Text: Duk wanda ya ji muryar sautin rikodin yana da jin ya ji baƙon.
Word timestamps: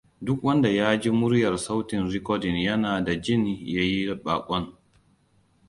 Duk 0.25 0.39
wanda 0.43 0.69
ya 0.69 0.97
ji 0.97 1.11
muryar 1.11 1.57
sautin 1.57 2.09
rikodin 2.11 2.55
yana 2.55 3.03
da 3.03 3.15
jin 3.21 3.45
ya 3.61 3.83
ji 3.83 4.15
baƙon. 4.23 4.77